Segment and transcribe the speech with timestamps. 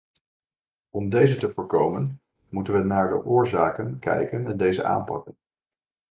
[0.91, 5.37] Om deze te voorkomen, moeten we naar de oorzaken kijken en deze aanpakken.